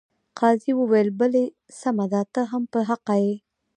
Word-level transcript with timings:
قاضي 0.39 0.71
وویل 0.75 1.09
بلې 1.19 1.45
سمه 1.79 2.05
ده 2.13 2.21
ته 2.33 2.41
هم 2.51 2.63
په 2.73 2.79
حقه 2.89 3.15
یې. 3.23 3.35